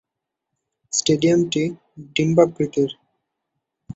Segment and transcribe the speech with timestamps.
[0.93, 1.63] স্টেডিয়ামটি
[2.15, 2.91] ডিম্বাকৃতির।